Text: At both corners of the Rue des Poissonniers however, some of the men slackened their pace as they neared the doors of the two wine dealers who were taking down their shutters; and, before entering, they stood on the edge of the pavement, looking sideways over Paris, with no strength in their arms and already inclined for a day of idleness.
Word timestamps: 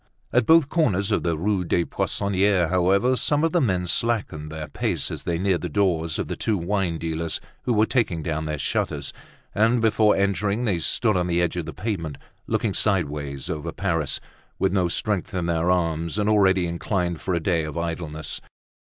At 0.33 0.47
both 0.47 0.67
corners 0.67 1.11
of 1.11 1.21
the 1.21 1.37
Rue 1.37 1.63
des 1.63 1.85
Poissonniers 1.85 2.71
however, 2.71 3.15
some 3.15 3.43
of 3.43 3.51
the 3.51 3.61
men 3.61 3.85
slackened 3.85 4.51
their 4.51 4.67
pace 4.67 5.11
as 5.11 5.25
they 5.25 5.37
neared 5.37 5.61
the 5.61 5.69
doors 5.69 6.17
of 6.17 6.27
the 6.27 6.35
two 6.35 6.57
wine 6.57 6.97
dealers 6.97 7.39
who 7.65 7.73
were 7.73 7.85
taking 7.85 8.23
down 8.23 8.45
their 8.45 8.57
shutters; 8.57 9.13
and, 9.53 9.79
before 9.79 10.15
entering, 10.15 10.65
they 10.65 10.79
stood 10.79 11.15
on 11.15 11.27
the 11.27 11.39
edge 11.39 11.55
of 11.55 11.67
the 11.67 11.71
pavement, 11.73 12.17
looking 12.47 12.73
sideways 12.73 13.47
over 13.47 13.71
Paris, 13.71 14.19
with 14.57 14.73
no 14.73 14.87
strength 14.87 15.35
in 15.35 15.45
their 15.45 15.69
arms 15.69 16.17
and 16.17 16.27
already 16.27 16.65
inclined 16.65 17.21
for 17.21 17.35
a 17.35 17.39
day 17.39 17.63
of 17.63 17.77
idleness. 17.77 18.41